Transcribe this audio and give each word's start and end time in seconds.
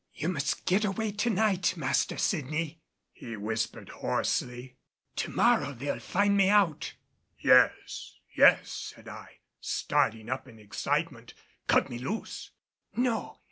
"You 0.15 0.29
must 0.29 0.65
get 0.65 0.83
away 0.83 1.11
to 1.11 1.29
night, 1.29 1.77
Master 1.77 2.17
Sydney," 2.17 2.81
he 3.13 3.37
whispered 3.37 3.89
hoarsely. 3.89 4.77
"To 5.17 5.29
morrow 5.29 5.73
they'll 5.73 5.99
find 5.99 6.35
me 6.35 6.49
out." 6.49 6.95
"Yes, 7.37 8.15
yes," 8.35 8.93
said 8.95 9.07
I, 9.07 9.41
starting 9.59 10.27
up 10.27 10.47
in 10.47 10.57
excitement, 10.57 11.35
"cut 11.67 11.91
me 11.91 11.99
loose!" 11.99 12.49
"No! 12.95 13.37